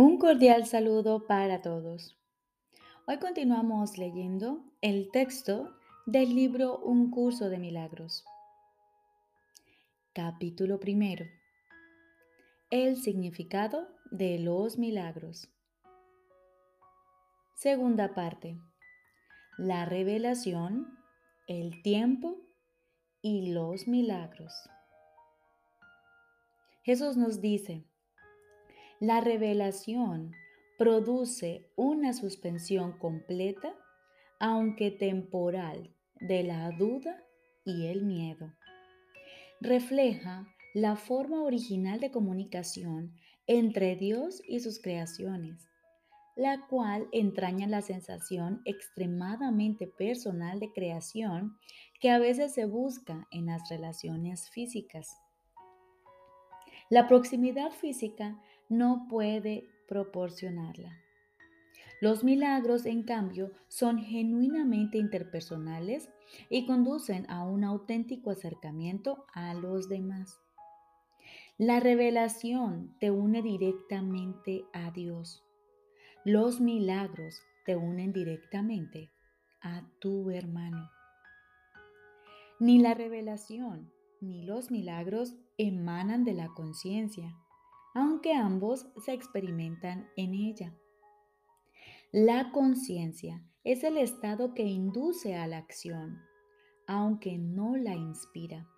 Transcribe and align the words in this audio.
Un 0.00 0.18
cordial 0.18 0.64
saludo 0.64 1.26
para 1.26 1.60
todos. 1.60 2.16
Hoy 3.08 3.18
continuamos 3.18 3.98
leyendo 3.98 4.62
el 4.80 5.10
texto 5.10 5.74
del 6.06 6.36
libro 6.36 6.78
Un 6.78 7.10
curso 7.10 7.48
de 7.48 7.58
milagros. 7.58 8.24
Capítulo 10.12 10.78
primero. 10.78 11.26
El 12.70 12.94
significado 12.94 13.88
de 14.12 14.38
los 14.38 14.78
milagros. 14.78 15.48
Segunda 17.56 18.14
parte. 18.14 18.56
La 19.56 19.84
revelación, 19.84 20.96
el 21.48 21.82
tiempo 21.82 22.36
y 23.20 23.50
los 23.50 23.88
milagros. 23.88 24.52
Jesús 26.84 27.16
nos 27.16 27.40
dice, 27.40 27.87
la 29.00 29.20
revelación 29.20 30.32
produce 30.76 31.70
una 31.76 32.12
suspensión 32.12 32.98
completa, 32.98 33.74
aunque 34.40 34.90
temporal, 34.90 35.94
de 36.20 36.42
la 36.42 36.70
duda 36.72 37.22
y 37.64 37.86
el 37.86 38.04
miedo. 38.04 38.52
Refleja 39.60 40.48
la 40.74 40.96
forma 40.96 41.42
original 41.42 42.00
de 42.00 42.10
comunicación 42.10 43.14
entre 43.46 43.94
Dios 43.94 44.42
y 44.48 44.60
sus 44.60 44.80
creaciones, 44.80 45.68
la 46.36 46.66
cual 46.66 47.08
entraña 47.12 47.68
la 47.68 47.82
sensación 47.82 48.62
extremadamente 48.64 49.86
personal 49.86 50.58
de 50.58 50.72
creación 50.72 51.56
que 52.00 52.10
a 52.10 52.18
veces 52.18 52.52
se 52.52 52.64
busca 52.64 53.28
en 53.30 53.46
las 53.46 53.68
relaciones 53.68 54.50
físicas. 54.50 55.08
La 56.90 57.06
proximidad 57.06 57.70
física 57.70 58.40
no 58.68 59.06
puede 59.08 59.68
proporcionarla. 59.88 60.98
Los 62.00 62.22
milagros, 62.22 62.86
en 62.86 63.02
cambio, 63.02 63.50
son 63.66 63.98
genuinamente 63.98 64.98
interpersonales 64.98 66.08
y 66.48 66.66
conducen 66.66 67.28
a 67.28 67.44
un 67.44 67.64
auténtico 67.64 68.30
acercamiento 68.30 69.24
a 69.34 69.54
los 69.54 69.88
demás. 69.88 70.38
La 71.56 71.80
revelación 71.80 72.94
te 73.00 73.10
une 73.10 73.42
directamente 73.42 74.64
a 74.72 74.92
Dios. 74.92 75.44
Los 76.24 76.60
milagros 76.60 77.40
te 77.64 77.74
unen 77.74 78.12
directamente 78.12 79.10
a 79.60 79.82
tu 79.98 80.30
hermano. 80.30 80.88
Ni 82.60 82.78
la 82.78 82.94
revelación 82.94 83.90
ni 84.20 84.42
los 84.42 84.70
milagros 84.70 85.34
emanan 85.58 86.24
de 86.24 86.34
la 86.34 86.48
conciencia 86.48 87.36
aunque 87.98 88.32
ambos 88.32 88.86
se 89.04 89.12
experimentan 89.12 90.08
en 90.14 90.32
ella. 90.32 90.72
La 92.12 92.52
conciencia 92.52 93.42
es 93.64 93.82
el 93.82 93.98
estado 93.98 94.54
que 94.54 94.62
induce 94.62 95.34
a 95.34 95.48
la 95.48 95.58
acción, 95.58 96.22
aunque 96.86 97.38
no 97.38 97.76
la 97.76 97.96
inspira. 97.96 98.68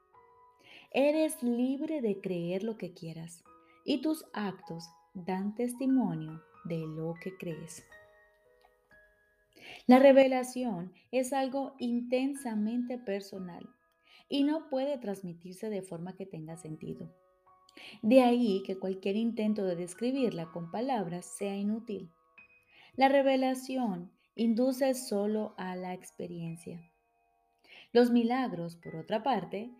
Eres 0.90 1.42
libre 1.42 2.00
de 2.00 2.18
creer 2.22 2.64
lo 2.64 2.78
que 2.78 2.94
quieras 2.94 3.44
y 3.84 4.00
tus 4.00 4.24
actos 4.32 4.88
dan 5.12 5.54
testimonio 5.54 6.42
de 6.64 6.78
lo 6.78 7.12
que 7.20 7.36
crees. 7.36 7.84
La 9.86 9.98
revelación 9.98 10.94
es 11.12 11.34
algo 11.34 11.74
intensamente 11.78 12.96
personal 12.96 13.68
y 14.30 14.44
no 14.44 14.70
puede 14.70 14.96
transmitirse 14.96 15.68
de 15.68 15.82
forma 15.82 16.14
que 16.16 16.24
tenga 16.24 16.56
sentido. 16.56 17.19
De 18.02 18.22
ahí 18.22 18.62
que 18.64 18.78
cualquier 18.78 19.16
intento 19.16 19.64
de 19.64 19.76
describirla 19.76 20.50
con 20.52 20.70
palabras 20.70 21.26
sea 21.26 21.56
inútil. 21.56 22.10
La 22.96 23.08
revelación 23.08 24.10
induce 24.34 24.94
solo 24.94 25.54
a 25.58 25.76
la 25.76 25.94
experiencia. 25.94 26.80
Los 27.92 28.10
milagros, 28.10 28.76
por 28.76 28.96
otra 28.96 29.22
parte, 29.22 29.70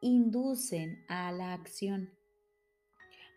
inducen 0.00 1.04
a 1.08 1.30
la 1.32 1.52
acción. 1.52 2.10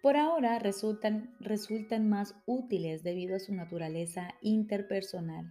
Por 0.01 0.17
ahora 0.17 0.59
resultan, 0.59 1.35
resultan 1.39 2.09
más 2.09 2.35
útiles 2.45 3.03
debido 3.03 3.35
a 3.35 3.39
su 3.39 3.53
naturaleza 3.53 4.35
interpersonal. 4.41 5.45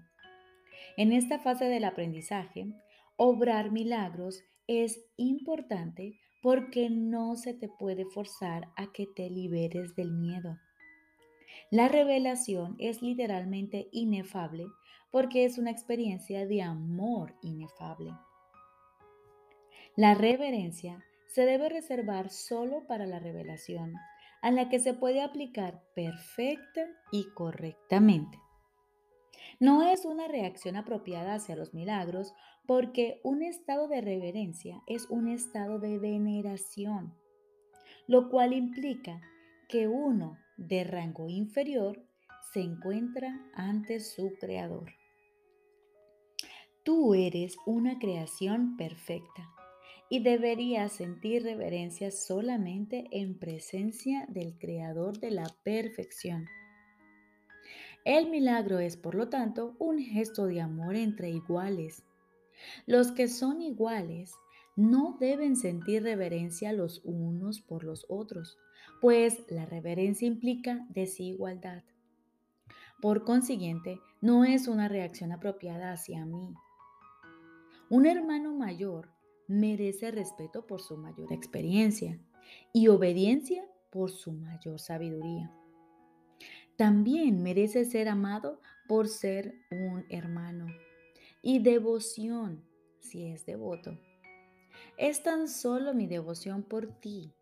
En 0.97 1.13
esta 1.13 1.39
fase 1.39 1.67
del 1.67 1.85
aprendizaje, 1.85 2.67
obrar 3.17 3.71
milagros 3.71 4.43
es 4.67 5.01
importante 5.17 6.19
porque 6.43 6.91
no 6.91 7.37
se 7.37 7.55
te 7.55 7.69
puede 7.69 8.05
forzar 8.05 8.69
a 8.77 8.93
que 8.93 9.07
te 9.07 9.31
liberes 9.31 9.95
del 9.95 10.13
miedo. 10.13 10.59
La 11.71 11.89
revelación 11.89 12.77
es 12.79 13.01
literalmente 13.01 13.89
inefable 13.93 14.67
porque 15.11 15.45
es 15.45 15.59
una 15.59 15.71
experiencia 15.71 16.47
de 16.47 16.63
amor 16.63 17.35
inefable. 17.43 18.13
La 19.97 20.15
reverencia 20.15 21.05
se 21.29 21.47
debe 21.47 21.69
reservar 21.69 22.31
solo 22.31 22.87
para 22.87 23.07
la 23.07 23.19
revelación, 23.19 23.95
a 24.43 24.51
la 24.51 24.69
que 24.69 24.81
se 24.81 24.95
puede 24.95 25.23
aplicar 25.23 25.83
perfecta 25.95 26.87
y 27.13 27.31
correctamente. 27.35 28.39
No 29.61 29.83
es 29.83 30.05
una 30.05 30.29
reacción 30.29 30.77
apropiada 30.77 31.35
hacia 31.35 31.57
los 31.57 31.73
milagros 31.75 32.35
porque 32.67 33.21
un 33.25 33.43
estado 33.43 33.89
de 33.89 34.01
reverencia 34.01 34.83
es 34.87 35.09
un 35.11 35.29
estado 35.29 35.79
de 35.79 35.99
veneración, 35.99 37.15
lo 38.07 38.29
cual 38.31 38.53
implica 38.53 39.21
que 39.69 39.89
uno 39.89 40.39
de 40.57 40.85
rango 40.85 41.29
inferior 41.29 42.05
se 42.53 42.61
encuentra 42.61 43.41
ante 43.55 44.01
su 44.01 44.35
creador. 44.39 44.93
Tú 46.85 47.15
eres 47.15 47.57
una 47.65 47.99
creación 47.99 48.77
perfecta 48.77 49.49
y 50.11 50.21
deberías 50.21 50.93
sentir 50.93 51.43
reverencia 51.43 52.11
solamente 52.11 53.07
en 53.13 53.39
presencia 53.39 54.27
del 54.29 54.59
creador 54.59 55.19
de 55.19 55.31
la 55.31 55.47
perfección. 55.63 56.47
El 58.05 58.29
milagro 58.29 58.81
es, 58.81 58.97
por 58.97 59.15
lo 59.15 59.29
tanto, 59.29 59.77
un 59.79 60.01
gesto 60.01 60.47
de 60.47 60.61
amor 60.61 60.97
entre 60.97 61.31
iguales. 61.31 62.03
Los 62.87 63.13
que 63.13 63.29
son 63.29 63.61
iguales 63.61 64.35
no 64.77 65.17
deben 65.21 65.57
sentir 65.57 66.03
reverencia 66.03 66.73
los 66.73 67.03
unos 67.05 67.61
por 67.61 67.85
los 67.85 68.07
otros, 68.09 68.59
pues 69.01 69.45
la 69.49 69.67
reverencia 69.67 70.27
implica 70.27 70.87
desigualdad. 70.91 71.83
Por 73.01 73.25
consiguiente, 73.25 74.01
no 74.21 74.45
es 74.45 74.69
una 74.69 74.89
reacción 74.89 75.33
apropiada 75.33 75.93
hacia 75.93 76.25
mí. 76.25 76.55
Un 77.91 78.07
hermano 78.07 78.55
mayor 78.55 79.11
merece 79.49 80.11
respeto 80.11 80.67
por 80.67 80.81
su 80.81 80.97
mayor 80.97 81.33
experiencia 81.33 82.19
y 82.73 82.89
obediencia 82.89 83.65
por 83.91 84.11
su 84.11 84.33
mayor 84.33 84.79
sabiduría 84.79 85.53
también 86.77 87.43
merece 87.43 87.85
ser 87.85 88.09
amado 88.09 88.61
por 88.89 89.09
ser 89.09 89.55
un 89.71 90.05
hermano. 90.09 90.67
Y 91.43 91.59
devoción, 91.59 92.65
si 93.01 93.27
es 93.27 93.45
devoto. 93.45 93.99
Es 94.97 95.23
tan 95.23 95.49
solo 95.49 95.93
mi 95.93 96.07
devoción 96.07 96.63
por 96.63 96.87
ti 97.01 97.35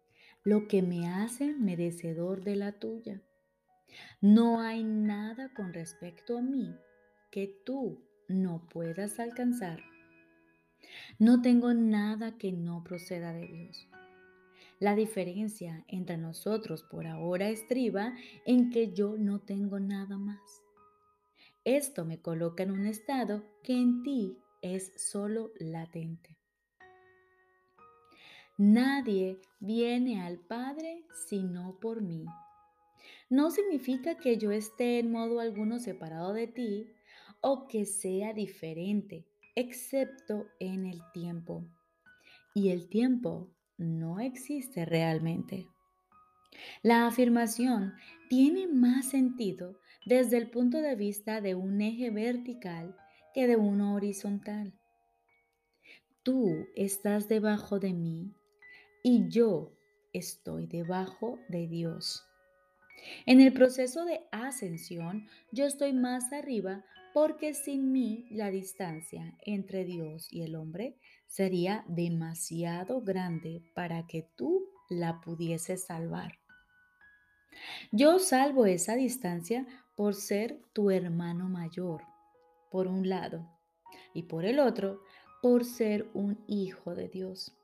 lo 0.42 0.68
que 0.68 0.80
me 0.82 1.08
hace 1.08 1.54
merecedor 1.54 2.42
de 2.42 2.56
la 2.56 2.72
tuya. 2.72 3.20
No 4.20 4.60
hay 4.60 4.84
nada 4.84 5.52
con 5.54 5.74
respecto 5.74 6.38
a 6.38 6.42
mí 6.42 6.74
que 7.30 7.60
tú 7.66 8.02
no 8.28 8.66
puedas 8.68 9.20
alcanzar. 9.20 9.82
No 11.18 11.42
tengo 11.42 11.74
nada 11.74 12.38
que 12.38 12.52
no 12.52 12.82
proceda 12.82 13.32
de 13.32 13.46
Dios. 13.46 13.88
La 14.78 14.94
diferencia 14.94 15.84
entre 15.88 16.16
nosotros 16.16 16.82
por 16.84 17.06
ahora 17.06 17.50
estriba 17.50 18.14
en 18.46 18.70
que 18.70 18.94
yo 18.94 19.16
no 19.18 19.40
tengo 19.40 19.78
nada 19.78 20.16
más. 20.16 20.59
Esto 21.64 22.06
me 22.06 22.20
coloca 22.22 22.62
en 22.62 22.70
un 22.70 22.86
estado 22.86 23.44
que 23.62 23.74
en 23.74 24.02
ti 24.02 24.38
es 24.62 24.92
solo 24.96 25.52
latente. 25.58 26.38
Nadie 28.56 29.40
viene 29.58 30.22
al 30.22 30.38
Padre 30.38 31.04
sino 31.28 31.78
por 31.78 32.00
mí. 32.00 32.24
No 33.28 33.50
significa 33.50 34.16
que 34.16 34.38
yo 34.38 34.52
esté 34.52 34.98
en 34.98 35.12
modo 35.12 35.40
alguno 35.40 35.78
separado 35.78 36.32
de 36.32 36.46
ti 36.46 36.86
o 37.42 37.68
que 37.68 37.84
sea 37.84 38.32
diferente, 38.32 39.26
excepto 39.54 40.46
en 40.60 40.86
el 40.86 41.02
tiempo. 41.12 41.64
Y 42.54 42.70
el 42.70 42.88
tiempo 42.88 43.50
no 43.76 44.18
existe 44.18 44.86
realmente. 44.86 45.68
La 46.82 47.06
afirmación 47.06 47.94
tiene 48.28 48.66
más 48.66 49.10
sentido 49.10 49.78
desde 50.04 50.38
el 50.38 50.50
punto 50.50 50.78
de 50.78 50.94
vista 50.94 51.40
de 51.40 51.54
un 51.54 51.80
eje 51.80 52.10
vertical 52.10 52.96
que 53.34 53.46
de 53.46 53.56
uno 53.56 53.94
horizontal. 53.94 54.72
Tú 56.22 56.66
estás 56.76 57.28
debajo 57.28 57.78
de 57.78 57.92
mí 57.92 58.34
y 59.02 59.28
yo 59.28 59.72
estoy 60.12 60.66
debajo 60.66 61.38
de 61.48 61.66
Dios. 61.66 62.24
En 63.26 63.40
el 63.40 63.52
proceso 63.52 64.04
de 64.04 64.20
ascensión, 64.30 65.26
yo 65.52 65.64
estoy 65.64 65.92
más 65.92 66.32
arriba 66.32 66.84
porque 67.14 67.54
sin 67.54 67.92
mí 67.92 68.26
la 68.30 68.50
distancia 68.50 69.34
entre 69.44 69.84
Dios 69.84 70.28
y 70.30 70.42
el 70.42 70.54
hombre 70.54 70.96
sería 71.26 71.84
demasiado 71.88 73.00
grande 73.00 73.62
para 73.74 74.06
que 74.06 74.28
tú 74.36 74.66
la 74.88 75.20
pudieses 75.20 75.84
salvar. 75.84 76.38
Yo 77.90 78.18
salvo 78.18 78.66
esa 78.66 78.94
distancia 78.94 79.66
por 79.96 80.14
ser 80.14 80.60
tu 80.72 80.90
hermano 80.90 81.48
mayor, 81.48 82.02
por 82.70 82.86
un 82.86 83.08
lado, 83.08 83.48
y 84.14 84.24
por 84.24 84.44
el 84.44 84.58
otro, 84.58 85.02
por 85.42 85.64
ser 85.64 86.08
un 86.14 86.42
hijo 86.46 86.94
de 86.94 87.08
Dios. 87.08 87.56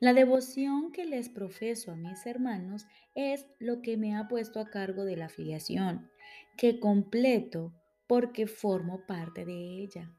La 0.00 0.12
devoción 0.12 0.92
que 0.92 1.04
les 1.04 1.28
profeso 1.28 1.92
a 1.92 1.96
mis 1.96 2.24
hermanos 2.26 2.86
es 3.14 3.46
lo 3.58 3.82
que 3.82 3.96
me 3.96 4.16
ha 4.16 4.28
puesto 4.28 4.60
a 4.60 4.70
cargo 4.70 5.04
de 5.04 5.16
la 5.16 5.28
filiación, 5.28 6.10
que 6.56 6.78
completo 6.78 7.72
porque 8.06 8.46
formo 8.46 9.06
parte 9.06 9.44
de 9.44 9.82
ella. 9.82 10.12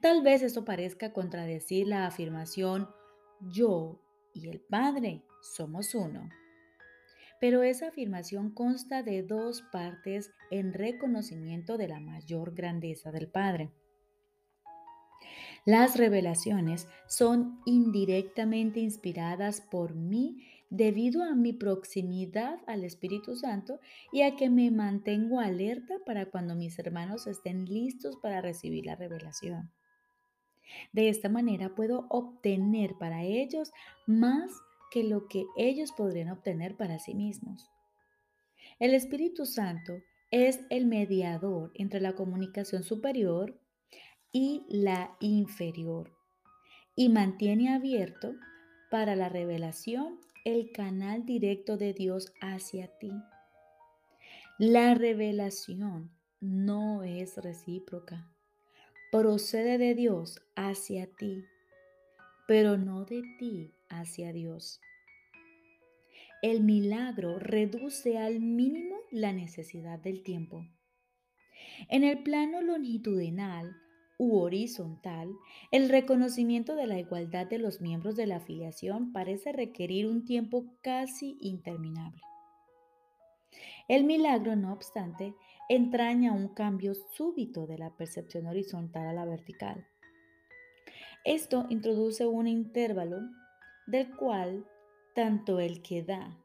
Tal 0.00 0.22
vez 0.22 0.42
esto 0.42 0.64
parezca 0.64 1.12
contradecir 1.12 1.86
la 1.86 2.06
afirmación 2.06 2.88
yo 3.40 4.00
y 4.32 4.48
el 4.48 4.60
Padre 4.60 5.24
somos 5.42 5.94
uno. 5.94 6.28
Pero 7.46 7.62
esa 7.62 7.86
afirmación 7.86 8.50
consta 8.50 9.04
de 9.04 9.22
dos 9.22 9.62
partes 9.70 10.32
en 10.50 10.72
reconocimiento 10.72 11.78
de 11.78 11.86
la 11.86 12.00
mayor 12.00 12.56
grandeza 12.56 13.12
del 13.12 13.28
Padre. 13.28 13.70
Las 15.64 15.96
revelaciones 15.96 16.88
son 17.06 17.60
indirectamente 17.64 18.80
inspiradas 18.80 19.60
por 19.60 19.94
mí 19.94 20.42
debido 20.70 21.22
a 21.22 21.36
mi 21.36 21.52
proximidad 21.52 22.58
al 22.66 22.82
Espíritu 22.82 23.36
Santo 23.36 23.78
y 24.10 24.22
a 24.22 24.34
que 24.34 24.50
me 24.50 24.72
mantengo 24.72 25.38
alerta 25.38 26.00
para 26.04 26.26
cuando 26.26 26.56
mis 26.56 26.76
hermanos 26.80 27.28
estén 27.28 27.66
listos 27.66 28.16
para 28.16 28.40
recibir 28.40 28.86
la 28.86 28.96
revelación. 28.96 29.70
De 30.92 31.08
esta 31.08 31.28
manera 31.28 31.76
puedo 31.76 32.06
obtener 32.08 32.96
para 32.98 33.22
ellos 33.22 33.70
más 34.04 34.50
que 34.90 35.04
lo 35.04 35.26
que 35.28 35.44
ellos 35.56 35.92
podrían 35.92 36.30
obtener 36.30 36.76
para 36.76 36.98
sí 36.98 37.14
mismos. 37.14 37.70
El 38.78 38.94
Espíritu 38.94 39.46
Santo 39.46 39.94
es 40.30 40.60
el 40.70 40.86
mediador 40.86 41.70
entre 41.74 42.00
la 42.00 42.14
comunicación 42.14 42.82
superior 42.82 43.58
y 44.32 44.66
la 44.68 45.16
inferior 45.20 46.12
y 46.96 47.10
mantiene 47.10 47.74
abierto 47.74 48.34
para 48.90 49.14
la 49.16 49.28
revelación 49.28 50.18
el 50.44 50.72
canal 50.72 51.26
directo 51.26 51.76
de 51.76 51.92
Dios 51.92 52.32
hacia 52.40 52.88
ti. 52.98 53.12
La 54.58 54.94
revelación 54.94 56.10
no 56.40 57.02
es 57.02 57.36
recíproca. 57.36 58.30
Procede 59.12 59.76
de 59.78 59.94
Dios 59.94 60.40
hacia 60.54 61.06
ti, 61.06 61.44
pero 62.46 62.76
no 62.76 63.04
de 63.04 63.22
ti 63.38 63.72
hacia 63.88 64.32
Dios. 64.32 64.80
El 66.42 66.62
milagro 66.62 67.38
reduce 67.38 68.18
al 68.18 68.40
mínimo 68.40 68.96
la 69.10 69.32
necesidad 69.32 69.98
del 69.98 70.22
tiempo. 70.22 70.64
En 71.88 72.04
el 72.04 72.22
plano 72.22 72.60
longitudinal 72.60 73.76
u 74.18 74.38
horizontal, 74.38 75.30
el 75.70 75.88
reconocimiento 75.88 76.74
de 76.74 76.86
la 76.86 76.98
igualdad 76.98 77.46
de 77.46 77.58
los 77.58 77.80
miembros 77.80 78.16
de 78.16 78.26
la 78.26 78.36
afiliación 78.36 79.12
parece 79.12 79.52
requerir 79.52 80.06
un 80.06 80.24
tiempo 80.24 80.66
casi 80.82 81.36
interminable. 81.40 82.20
El 83.88 84.04
milagro, 84.04 84.56
no 84.56 84.72
obstante, 84.72 85.34
entraña 85.68 86.32
un 86.32 86.48
cambio 86.48 86.94
súbito 86.94 87.66
de 87.66 87.78
la 87.78 87.96
percepción 87.96 88.46
horizontal 88.46 89.06
a 89.06 89.12
la 89.12 89.24
vertical. 89.24 89.86
Esto 91.26 91.66
introduce 91.70 92.24
un 92.24 92.46
intervalo 92.46 93.18
del 93.88 94.14
cual 94.14 94.64
tanto 95.12 95.58
el 95.58 95.82
que 95.82 96.04
da 96.04 96.38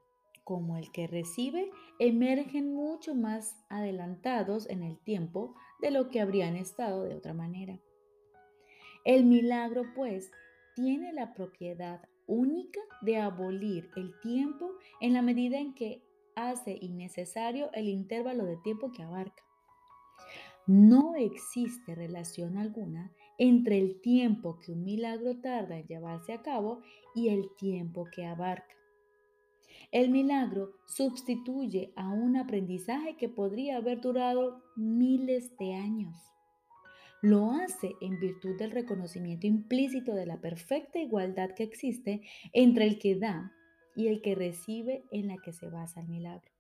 como 0.44 0.76
el 0.76 0.92
que 0.92 1.06
recibe 1.06 1.70
emergen 2.00 2.74
mucho 2.74 3.14
más 3.14 3.56
adelantados 3.70 4.68
en 4.68 4.82
el 4.82 4.98
tiempo 4.98 5.54
de 5.82 5.92
lo 5.92 6.10
que 6.10 6.20
habrían 6.20 6.56
estado 6.56 7.04
de 7.04 7.14
otra 7.14 7.36
manera. 7.36 7.80
El 9.06 9.26
milagro, 9.26 9.84
pues, 9.94 10.32
tiene 10.74 11.14
la 11.14 11.36
propiedad 11.36 12.02
única 12.26 12.80
de 13.04 13.18
abolir 13.18 13.92
el 13.96 14.20
tiempo 14.20 14.72
en 15.00 15.14
la 15.14 15.22
medida 15.22 15.60
en 15.60 15.76
que 15.76 16.02
hace 16.36 16.76
innecesario 16.82 17.70
el 17.74 17.88
intervalo 17.88 18.46
de 18.46 18.58
tiempo 18.58 18.92
que 18.92 19.04
abarca. 19.04 19.44
No 20.66 21.14
existe 21.14 21.94
relación 21.94 22.58
alguna 22.58 23.14
entre 23.44 23.80
el 23.80 24.00
tiempo 24.02 24.60
que 24.60 24.72
un 24.72 24.84
milagro 24.84 25.36
tarda 25.42 25.80
en 25.80 25.88
llevarse 25.88 26.32
a 26.32 26.44
cabo 26.44 26.84
y 27.16 27.30
el 27.30 27.50
tiempo 27.58 28.06
que 28.14 28.24
abarca. 28.24 28.76
El 29.92 30.12
milagro 30.12 30.74
sustituye 30.86 31.92
a 31.96 32.10
un 32.10 32.38
aprendizaje 32.38 33.18
que 33.18 33.30
podría 33.30 33.78
haber 33.78 34.00
durado 34.00 34.62
miles 34.76 35.58
de 35.58 35.74
años. 35.74 36.16
Lo 37.24 37.54
hace 37.54 37.96
en 38.00 38.20
virtud 38.20 38.60
del 38.60 38.70
reconocimiento 38.70 39.48
implícito 39.48 40.14
de 40.14 40.28
la 40.28 40.40
perfecta 40.40 41.00
igualdad 41.00 41.50
que 41.56 41.64
existe 41.64 42.22
entre 42.54 42.86
el 42.86 43.00
que 43.00 43.16
da 43.16 43.52
y 43.96 44.10
el 44.10 44.22
que 44.22 44.36
recibe 44.36 45.04
en 45.10 45.30
la 45.30 45.38
que 45.38 45.52
se 45.52 45.68
basa 45.68 46.02
el 46.02 46.10
milagro. 46.10 46.52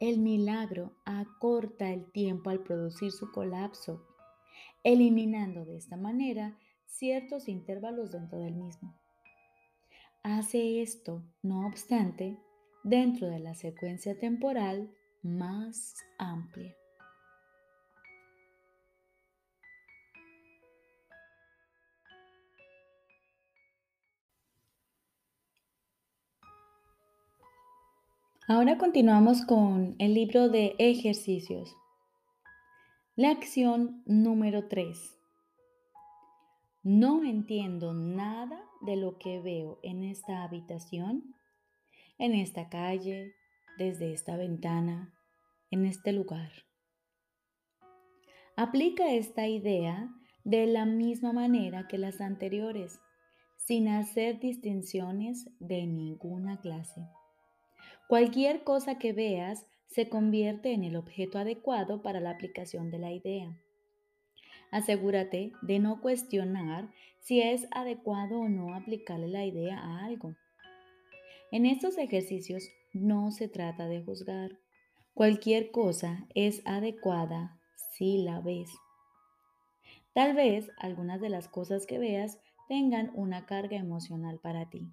El 0.00 0.18
milagro 0.18 0.92
acorta 1.06 1.90
el 1.90 2.12
tiempo 2.12 2.50
al 2.50 2.62
producir 2.62 3.10
su 3.10 3.32
colapso, 3.32 4.06
eliminando 4.84 5.64
de 5.64 5.76
esta 5.76 5.96
manera 5.96 6.56
ciertos 6.84 7.48
intervalos 7.48 8.12
dentro 8.12 8.38
del 8.38 8.54
mismo. 8.54 8.94
Hace 10.22 10.80
esto, 10.82 11.22
no 11.42 11.66
obstante, 11.66 12.38
dentro 12.84 13.28
de 13.28 13.40
la 13.40 13.54
secuencia 13.54 14.18
temporal 14.18 14.90
más 15.22 15.96
amplia. 16.18 16.76
Ahora 28.46 28.76
continuamos 28.76 29.46
con 29.46 29.96
el 29.98 30.12
libro 30.12 30.50
de 30.50 30.76
ejercicios. 30.78 31.74
La 33.16 33.30
acción 33.30 34.02
número 34.06 34.66
3. 34.66 34.98
No 36.82 37.22
entiendo 37.22 37.94
nada 37.94 38.60
de 38.80 38.96
lo 38.96 39.18
que 39.18 39.38
veo 39.38 39.78
en 39.84 40.02
esta 40.02 40.42
habitación, 40.42 41.36
en 42.18 42.34
esta 42.34 42.68
calle, 42.68 43.36
desde 43.78 44.12
esta 44.12 44.36
ventana, 44.36 45.14
en 45.70 45.86
este 45.86 46.12
lugar. 46.12 46.50
Aplica 48.56 49.12
esta 49.12 49.46
idea 49.46 50.12
de 50.42 50.66
la 50.66 50.84
misma 50.84 51.32
manera 51.32 51.86
que 51.86 51.98
las 51.98 52.20
anteriores, 52.20 52.98
sin 53.58 53.86
hacer 53.86 54.40
distinciones 54.40 55.48
de 55.60 55.86
ninguna 55.86 56.60
clase. 56.60 57.06
Cualquier 58.08 58.64
cosa 58.64 58.98
que 58.98 59.12
veas 59.12 59.66
se 59.86 60.08
convierte 60.08 60.72
en 60.72 60.84
el 60.84 60.96
objeto 60.96 61.38
adecuado 61.38 62.02
para 62.02 62.20
la 62.20 62.30
aplicación 62.30 62.90
de 62.90 62.98
la 62.98 63.12
idea. 63.12 63.56
Asegúrate 64.70 65.52
de 65.62 65.78
no 65.78 66.00
cuestionar 66.00 66.90
si 67.20 67.40
es 67.40 67.66
adecuado 67.70 68.40
o 68.40 68.48
no 68.48 68.74
aplicarle 68.74 69.28
la 69.28 69.46
idea 69.46 69.78
a 69.78 70.04
algo. 70.04 70.34
En 71.52 71.64
estos 71.64 71.96
ejercicios 71.96 72.68
no 72.92 73.30
se 73.30 73.48
trata 73.48 73.86
de 73.86 74.02
juzgar. 74.02 74.58
Cualquier 75.14 75.70
cosa 75.70 76.26
es 76.34 76.60
adecuada 76.66 77.56
si 77.92 78.18
la 78.18 78.40
ves. 78.40 78.68
Tal 80.12 80.34
vez 80.34 80.70
algunas 80.76 81.20
de 81.20 81.28
las 81.28 81.48
cosas 81.48 81.86
que 81.86 81.98
veas 81.98 82.38
tengan 82.68 83.12
una 83.14 83.46
carga 83.46 83.76
emocional 83.76 84.40
para 84.40 84.68
ti. 84.68 84.90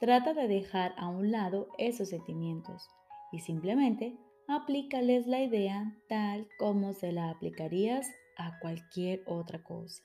Trata 0.00 0.32
de 0.32 0.48
dejar 0.48 0.94
a 0.96 1.08
un 1.08 1.30
lado 1.30 1.68
esos 1.76 2.08
sentimientos 2.08 2.88
y 3.32 3.40
simplemente 3.40 4.16
aplícales 4.48 5.26
la 5.26 5.42
idea 5.42 5.94
tal 6.08 6.48
como 6.58 6.94
se 6.94 7.12
la 7.12 7.28
aplicarías 7.28 8.08
a 8.38 8.58
cualquier 8.60 9.22
otra 9.26 9.62
cosa. 9.62 10.02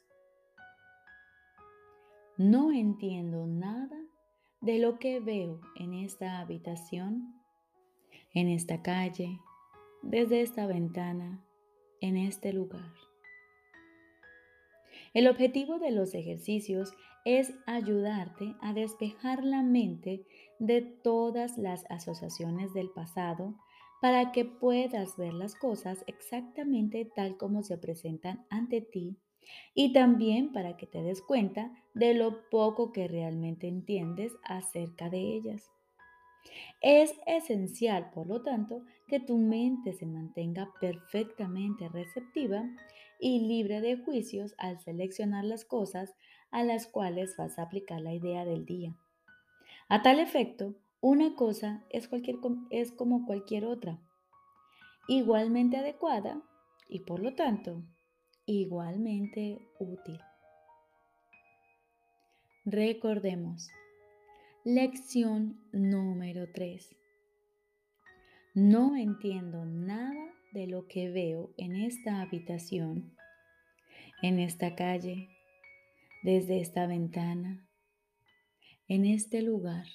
No 2.37 2.73
entiendo 2.73 3.47
nada 3.47 3.97
de 4.59 4.79
lo 4.79 4.99
que 4.99 5.21
veo 5.21 5.61
en 5.77 5.93
esta 5.93 6.39
habitación, 6.39 7.33
en 8.33 8.49
esta 8.49 8.81
calle, 8.81 9.39
desde 10.01 10.41
esta 10.41 10.67
ventana, 10.67 11.41
en 12.01 12.17
este 12.17 12.51
lugar. 12.51 12.91
El 15.13 15.29
objetivo 15.29 15.79
de 15.79 15.91
los 15.91 16.13
ejercicios 16.13 16.91
es 17.25 17.53
ayudarte 17.65 18.55
a 18.61 18.73
despejar 18.73 19.43
la 19.43 19.63
mente 19.63 20.25
de 20.59 20.81
todas 20.81 21.57
las 21.57 21.83
asociaciones 21.89 22.73
del 22.73 22.89
pasado 22.91 23.55
para 24.01 24.31
que 24.31 24.45
puedas 24.45 25.17
ver 25.17 25.33
las 25.33 25.55
cosas 25.55 26.03
exactamente 26.07 27.09
tal 27.15 27.37
como 27.37 27.63
se 27.63 27.77
presentan 27.77 28.45
ante 28.49 28.81
ti 28.81 29.17
y 29.73 29.93
también 29.93 30.51
para 30.53 30.77
que 30.77 30.85
te 30.85 31.01
des 31.01 31.21
cuenta 31.21 31.71
de 31.93 32.13
lo 32.13 32.47
poco 32.49 32.91
que 32.91 33.07
realmente 33.07 33.67
entiendes 33.67 34.33
acerca 34.43 35.09
de 35.09 35.19
ellas. 35.19 35.71
Es 36.81 37.15
esencial, 37.25 38.11
por 38.11 38.27
lo 38.27 38.43
tanto, 38.43 38.83
que 39.07 39.19
tu 39.19 39.37
mente 39.37 39.93
se 39.93 40.05
mantenga 40.05 40.71
perfectamente 40.79 41.89
receptiva 41.89 42.63
y 43.19 43.47
libre 43.47 43.81
de 43.81 43.97
juicios 43.97 44.53
al 44.57 44.79
seleccionar 44.79 45.45
las 45.45 45.65
cosas 45.65 46.15
a 46.55 46.63
las 46.63 46.87
cuales 46.87 47.35
vas 47.35 47.59
a 47.59 47.63
aplicar 47.63 47.99
la 47.99 48.13
idea 48.13 48.45
del 48.45 48.65
día. 48.65 48.95
A 49.89 50.01
tal 50.03 50.21
efecto, 50.21 50.73
una 51.01 51.35
cosa 51.35 51.83
es, 51.89 52.07
cualquier, 52.07 52.37
es 52.69 52.93
como 52.93 53.25
cualquier 53.25 53.65
otra, 53.65 53.99
igualmente 55.09 55.75
adecuada 55.75 56.41
y 56.87 57.01
por 57.01 57.19
lo 57.19 57.35
tanto 57.35 57.83
igualmente 58.45 59.67
útil. 59.79 60.17
Recordemos, 62.63 63.69
lección 64.63 65.59
número 65.73 66.49
3. 66.53 66.95
No 68.53 68.95
entiendo 68.95 69.65
nada 69.65 70.33
de 70.53 70.67
lo 70.67 70.87
que 70.87 71.09
veo 71.09 71.53
en 71.57 71.75
esta 71.75 72.21
habitación, 72.21 73.13
en 74.21 74.39
esta 74.39 74.73
calle, 74.75 75.34
desde 76.25 76.59
esta 76.59 76.87
ventana, 76.87 77.69
en 78.87 79.05
este 79.05 79.43
lugar. 79.43 79.85